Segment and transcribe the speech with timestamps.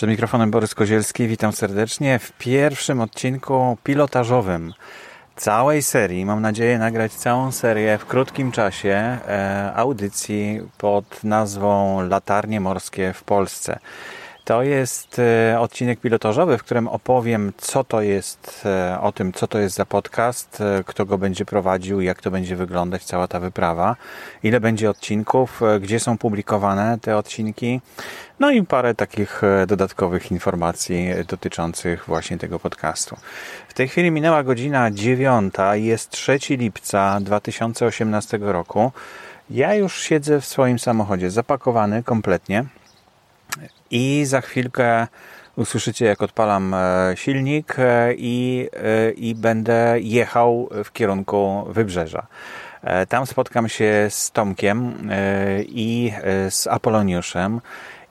[0.00, 4.72] Przed mikrofonem Borys Kozielski, witam serdecznie w pierwszym odcinku pilotażowym
[5.36, 6.24] całej serii.
[6.24, 8.88] Mam nadzieję nagrać całą serię w krótkim czasie
[9.28, 13.78] e, audycji pod nazwą Latarnie Morskie w Polsce.
[14.50, 19.46] To jest e, odcinek pilotażowy, w którym opowiem, co to jest, e, o tym, co
[19.46, 23.40] to jest za podcast, e, kto go będzie prowadził, jak to będzie wyglądać, cała ta
[23.40, 23.96] wyprawa,
[24.42, 27.80] ile będzie odcinków, gdzie są publikowane te odcinki,
[28.40, 33.16] no i parę takich dodatkowych informacji dotyczących właśnie tego podcastu.
[33.68, 38.92] W tej chwili minęła godzina dziewiąta, jest 3 lipca 2018 roku.
[39.50, 42.64] Ja już siedzę w swoim samochodzie, zapakowany kompletnie
[43.90, 45.06] i za chwilkę
[45.56, 52.26] usłyszycie, jak odpalam e, silnik e, i, e, i będę jechał w kierunku wybrzeża.
[53.08, 54.94] Tam spotkam się z Tomkiem
[55.60, 56.12] i
[56.50, 57.60] z Apoloniuszem.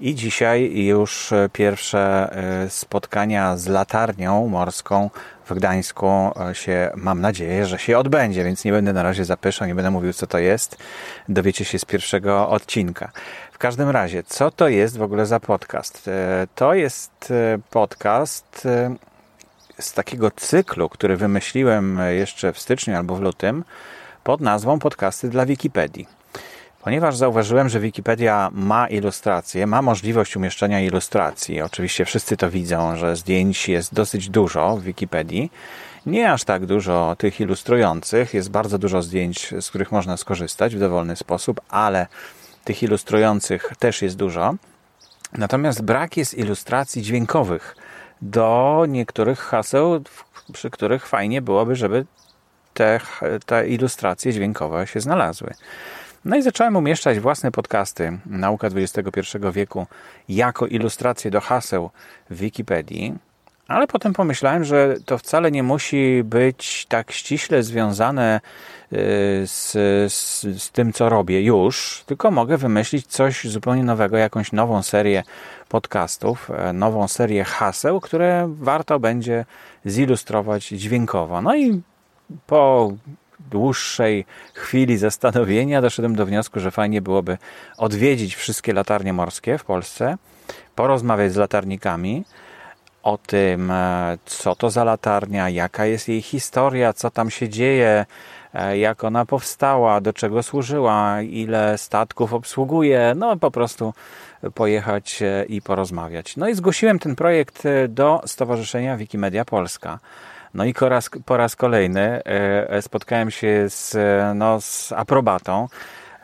[0.00, 2.30] I dzisiaj już pierwsze
[2.68, 5.10] spotkania z latarnią morską
[5.46, 6.08] w Gdańsku
[6.52, 10.12] się, mam nadzieję, że się odbędzie, więc nie będę na razie zapyszał, nie będę mówił,
[10.12, 10.76] co to jest.
[11.28, 13.12] Dowiecie się z pierwszego odcinka.
[13.58, 16.08] W każdym razie, co to jest w ogóle za podcast?
[16.08, 18.94] E, to jest e, podcast e,
[19.78, 23.64] z takiego cyklu, który wymyśliłem jeszcze w styczniu albo w lutym
[24.24, 26.17] pod nazwą Podcasty dla Wikipedii.
[26.88, 31.62] Ponieważ zauważyłem, że Wikipedia ma ilustracje, ma możliwość umieszczenia ilustracji.
[31.62, 35.52] Oczywiście wszyscy to widzą, że zdjęć jest dosyć dużo w Wikipedii.
[36.06, 40.78] Nie aż tak dużo tych ilustrujących, jest bardzo dużo zdjęć, z których można skorzystać w
[40.78, 42.06] dowolny sposób, ale
[42.64, 44.54] tych ilustrujących też jest dużo.
[45.32, 47.76] Natomiast brak jest ilustracji dźwiękowych
[48.22, 50.00] do niektórych haseł,
[50.52, 52.06] przy których fajnie byłoby, żeby
[52.74, 53.00] te,
[53.46, 55.54] te ilustracje dźwiękowe się znalazły.
[56.24, 59.20] No i zacząłem umieszczać własne podcasty Nauka XXI
[59.52, 59.86] wieku
[60.28, 61.90] jako ilustracje do haseł
[62.30, 63.14] w Wikipedii.
[63.68, 68.40] Ale potem pomyślałem, że to wcale nie musi być tak ściśle związane
[68.92, 68.96] y,
[69.46, 69.72] z,
[70.12, 75.22] z, z, tym, co robię już, tylko mogę wymyślić coś zupełnie nowego, jakąś nową serię
[75.68, 79.44] podcastów, e, nową serię haseł, które warto będzie
[79.84, 81.42] zilustrować dźwiękowo.
[81.42, 81.82] No i
[82.46, 82.92] po
[83.50, 87.38] dłuższej chwili zastanowienia doszedłem do wniosku, że fajnie byłoby
[87.76, 90.16] odwiedzić wszystkie latarnie morskie w Polsce,
[90.74, 92.24] porozmawiać z latarnikami,
[93.02, 98.06] o tym, e, co to za latarnia, jaka jest jej historia, co tam się dzieje,
[98.54, 103.94] e, jak ona powstała, do czego służyła, ile statków obsługuje, no po prostu
[104.54, 106.36] pojechać e, i porozmawiać.
[106.36, 109.98] No i zgłosiłem ten projekt do Stowarzyszenia Wikimedia Polska.
[110.54, 112.22] No i po raz, po raz kolejny
[112.80, 113.96] spotkałem się z,
[114.34, 115.68] no, z aprobatą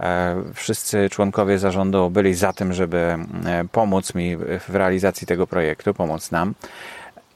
[0.01, 4.37] E, wszyscy członkowie zarządu byli za tym, żeby e, pomóc mi
[4.69, 6.55] w realizacji tego projektu, pomóc nam.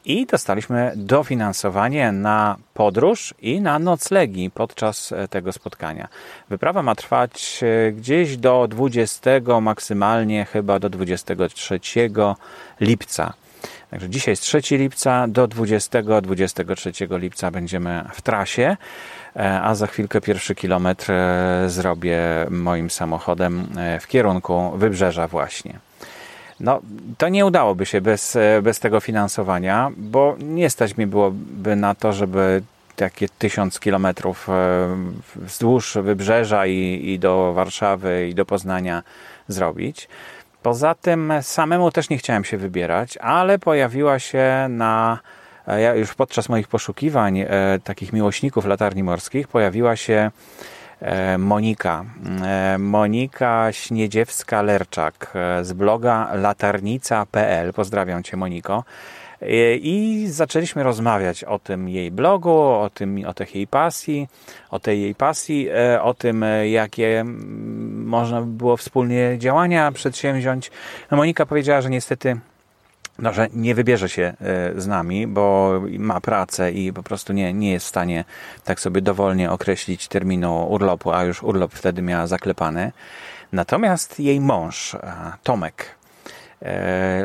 [0.05, 6.09] I dostaliśmy dofinansowanie na podróż i na noclegi podczas e, tego spotkania.
[6.49, 7.61] Wyprawa ma trwać
[7.93, 11.81] gdzieś do 20, maksymalnie chyba do 23
[12.81, 13.33] lipca.
[13.91, 18.77] Także dzisiaj jest 3 lipca, do 20-23 lipca będziemy w trasie.
[19.37, 22.21] E, a za chwilkę pierwszy kilometr e, zrobię
[22.51, 25.79] moim samochodem e, w kierunku wybrzeża właśnie.
[26.61, 26.81] No,
[27.19, 32.13] to nie udałoby się bez, bez tego finansowania, bo nie stać mi byłoby na to,
[32.13, 32.63] żeby
[32.97, 34.49] takie tysiąc kilometrów
[35.37, 39.03] wzdłuż wybrzeża i, i do Warszawy i do Poznania
[39.49, 40.09] zrobić.
[40.63, 45.19] Poza tym samemu też nie chciałem się wybierać, ale pojawiła się na
[45.69, 47.47] E, ja już podczas moich poszukiwań e,
[47.85, 50.31] takich miłośników latarni morskich pojawiła się
[51.01, 52.05] e, Monika.
[52.79, 55.13] Monika Śniedziewska-Lerczak
[55.63, 57.73] z bloga latarnica.pl.
[57.73, 58.85] Pozdrawiam Cię Moniko.
[59.81, 64.29] I zaczęliśmy rozmawiać o tym jej blogu, o, tym, o tej jej pasji,
[64.71, 65.69] o tej jej pasji,
[66.03, 67.25] o tym, jakie
[67.95, 70.71] można było wspólnie działania przedsięwziąć.
[71.11, 72.39] No Monika powiedziała, że niestety
[73.19, 77.53] no, że nie wybierze się e, z nami, bo ma pracę i po prostu nie,
[77.53, 78.25] nie jest w stanie
[78.65, 82.93] tak sobie dowolnie określić terminu urlopu, a już urlop wtedy miała zaklepany.
[83.53, 85.98] Natomiast jej mąż, e, Tomek e,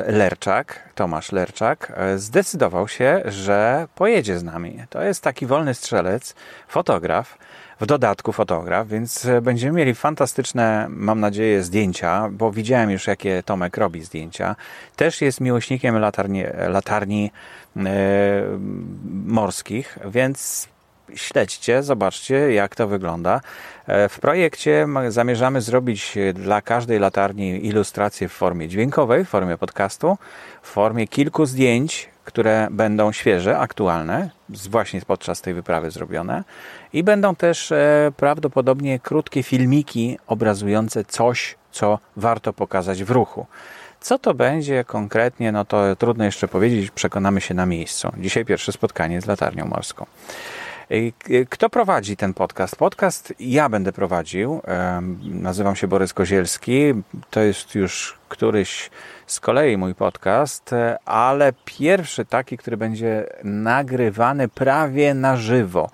[0.08, 4.84] Lerczak, Tomasz Lerczak, zdecydował się, że pojedzie z nami.
[4.90, 6.36] To jest taki wolny strzelec,
[6.68, 7.38] fotograf,
[7.84, 13.44] w dodatku fotograf, więc e, będziemy mieli fantastyczne, mam nadzieję, zdjęcia, bo widziałem już, jakie
[13.44, 14.56] Tomek robi zdjęcia.
[14.96, 17.32] Też jest miłośnikiem latarni, latarni
[17.78, 17.82] e,
[19.26, 20.68] morskich, więc
[21.16, 23.42] śledźcie, zobaczcie jak to wygląda.
[23.88, 30.18] E, w projekcie zamierzamy zrobić dla każdej latarni ilustrację w formie dźwiękowej, w formie podcastu,
[30.62, 34.30] w formie kilku zdjęć, które będą świeże, aktualne,
[34.70, 36.44] właśnie podczas tej wyprawy zrobione.
[36.94, 43.46] I będą też e, prawdopodobnie krótkie filmiki obrazujące coś, co warto pokazać w ruchu.
[44.02, 48.12] Co to będzie konkretnie, no to trudno jeszcze powiedzieć, przekonamy się na miejscu.
[48.18, 50.06] Dzisiaj pierwsze spotkanie z latarnią morską.
[51.50, 52.76] Kto prowadzi ten podcast?
[52.76, 54.62] Podcast ja będę prowadził.
[55.24, 56.94] Nazywam się Borys Kozielski.
[57.30, 58.90] To jest już któryś
[59.28, 60.72] z kolei mój podcast,
[61.06, 65.90] ale pierwszy taki, który będzie nagrywany prawie na żywo.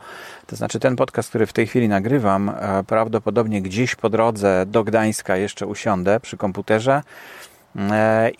[0.48, 4.84] To znaczy ten podcast, który w tej chwili nagrywam, e, prawdopodobnie gdzieś po drodze do
[4.84, 7.59] Gdańska jeszcze usiądę przy komputerze E,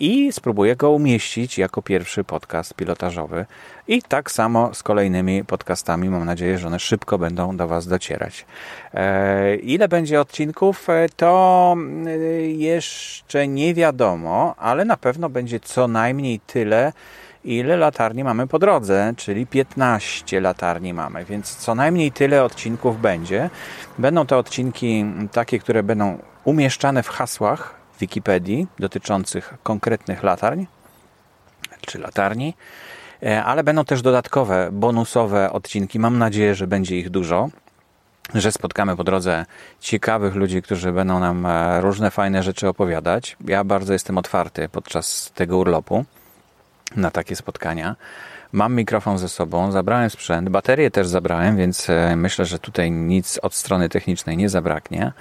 [0.00, 3.46] i spróbuję go umieścić jako pierwszy podcast pilotażowy.
[3.88, 6.08] I tak samo z kolejnymi podcastami.
[6.08, 8.46] Mam nadzieję, że one szybko będą do Was docierać.
[8.94, 11.76] E, ile będzie odcinków, e, to
[12.46, 16.92] jeszcze nie wiadomo, ale na pewno będzie co najmniej tyle,
[17.44, 23.50] ile latarni mamy po drodze, czyli 15 latarni mamy, więc co najmniej tyle odcinków będzie.
[23.98, 30.64] Będą to odcinki takie, które będą umieszczane w hasłach Wikipedii dotyczących konkretnych latarń
[31.80, 32.54] czy latarni,
[33.22, 35.98] e, ale będą też dodatkowe, bonusowe odcinki.
[35.98, 37.48] Mam nadzieję, że będzie ich dużo,
[38.34, 39.46] że spotkamy po drodze
[39.80, 43.36] ciekawych ludzi, którzy będą nam e, różne fajne rzeczy opowiadać.
[43.44, 46.04] Ja bardzo jestem otwarty podczas tego urlopu
[46.96, 47.96] na takie spotkania.
[48.52, 53.38] Mam mikrofon ze sobą, zabrałem sprzęt, baterię też zabrałem, więc e, myślę, że tutaj nic
[53.42, 55.12] od strony technicznej nie zabraknie.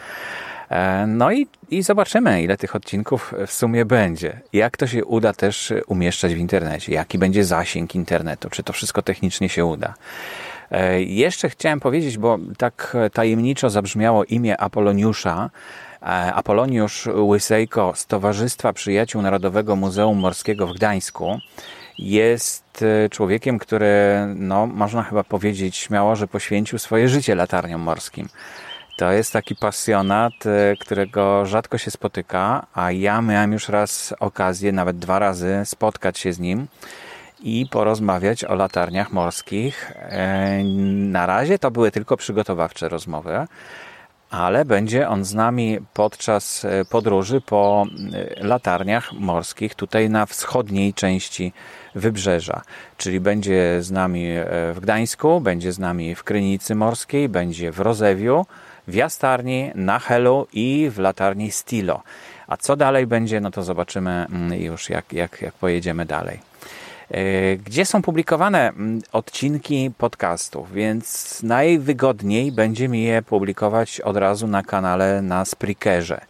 [0.69, 4.41] E, no i, i zobaczymy, ile tych odcinków w sumie będzie.
[4.53, 9.01] Jak to się uda też umieszczać w internecie, jaki będzie zasięg internetu, czy to wszystko
[9.01, 9.93] technicznie się uda.
[10.71, 15.49] E, jeszcze chciałem powiedzieć, bo tak tajemniczo zabrzmiało imię Apoloniusza.
[16.01, 21.39] E, Apoloniusz Łysejko z Towarzystwa Przyjaciół Narodowego Muzeum Morskiego w Gdańsku
[21.97, 23.95] jest człowiekiem, który,
[24.35, 28.27] no, można chyba powiedzieć śmiało, że poświęcił swoje życie latarniom morskim.
[28.99, 34.71] To jest taki pasjonat, e, którego rzadko się spotyka, a ja miałem już raz okazję,
[34.71, 36.67] nawet dwa razy, spotkać się z nim
[37.39, 39.91] i porozmawiać o latarniach morskich.
[39.95, 43.47] E, na razie to były tylko przygotowawcze rozmowy,
[44.29, 47.85] ale będzie on z nami podczas e, podróży po
[48.37, 51.53] latarniach morskich tutaj na wschodniej części
[51.95, 52.61] wybrzeża.
[52.97, 54.27] Czyli będzie z nami
[54.73, 58.45] w Gdańsku, będzie z nami w Krynicy Morskiej, będzie w Rozewiu,
[58.89, 62.01] w Jastarni, na Helu i w latarni Stilo.
[62.47, 66.39] A co dalej będzie, no to zobaczymy mm, już jak, jak, jak pojedziemy dalej.
[67.11, 74.47] E, gdzie są publikowane mm, odcinki podcastów, więc najwygodniej będzie mi je publikować od razu
[74.47, 76.21] na kanale na Spreakerze.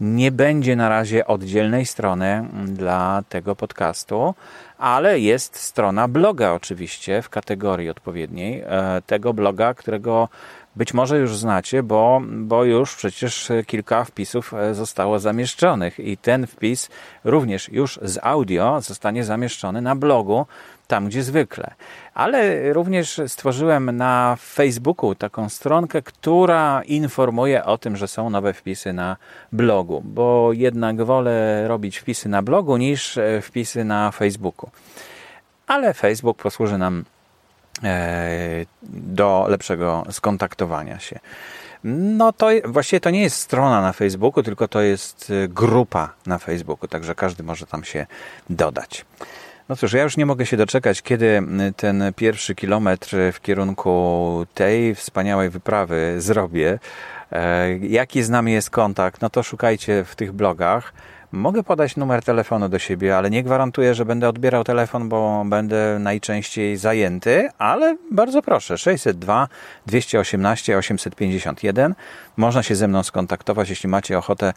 [0.00, 4.34] Nie będzie na razie oddzielnej strony mm, dla tego podcastu,
[4.78, 8.62] ale jest strona bloga oczywiście w kategorii odpowiedniej.
[8.66, 10.28] E, tego bloga, którego
[10.76, 16.46] być może już znacie, bo, bo już przecież kilka wpisów e, zostało zamieszczonych i ten
[16.46, 16.88] wpis
[17.24, 20.46] również już z audio zostanie zamieszczony na blogu,
[20.86, 21.74] tam gdzie zwykle.
[22.14, 28.92] Ale również stworzyłem na Facebooku taką stronkę, która informuje o tym, że są nowe wpisy
[28.92, 29.16] na
[29.52, 34.70] blogu, bo jednak wolę robić wpisy na blogu niż e, wpisy na Facebooku.
[35.66, 37.04] Ale Facebook posłuży nam
[38.82, 41.18] do lepszego skontaktowania się.
[41.84, 46.38] No to właściwie to nie jest strona na Facebooku, tylko to jest e, grupa na
[46.38, 48.06] Facebooku, także każdy może tam się
[48.50, 49.04] dodać.
[49.68, 51.42] No cóż, ja już nie mogę się doczekać, kiedy
[51.76, 56.78] ten pierwszy kilometr w kierunku tej wspaniałej wyprawy zrobię.
[57.32, 59.20] E, jaki z nami jest kontakt?
[59.20, 60.92] No to szukajcie w tych blogach.
[61.32, 65.98] Mogę podać numer telefonu do siebie, ale nie gwarantuję, że będę odbierał telefon, bo będę
[66.00, 69.48] najczęściej zajęty, ale bardzo proszę, 602
[69.86, 71.94] 218 851.
[72.36, 74.52] Można się ze mną skontaktować, jeśli macie ochotę.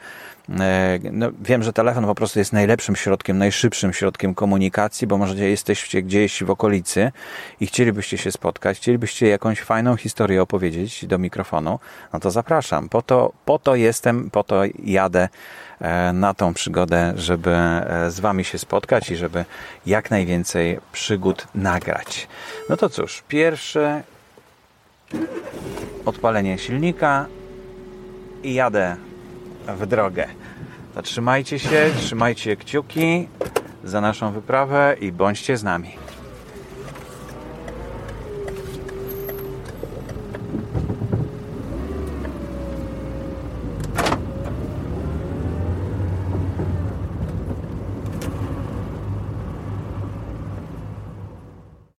[0.60, 5.36] E, no, wiem, że telefon po prostu jest najlepszym środkiem, najszybszym środkiem komunikacji, bo może
[5.36, 7.12] jesteście gdzieś w okolicy
[7.60, 11.79] i chcielibyście się spotkać, chcielibyście jakąś fajną historię opowiedzieć do mikrofonu,
[12.13, 12.89] no to zapraszam.
[12.89, 15.29] Po to, po to jestem, po to jadę
[15.82, 19.45] E, na tą przygodę, żeby e, z Wami się spotkać i żeby
[19.86, 22.27] jak najwięcej przygód nagrać.
[22.69, 24.03] No to cóż, pierwsze
[26.05, 27.25] odpalenie silnika
[28.43, 28.95] i jadę
[29.67, 30.27] w drogę.
[30.95, 33.27] Zatrzymajcie się, trzymajcie kciuki
[33.84, 36.04] za naszą wyprawę i bądźcie z nami.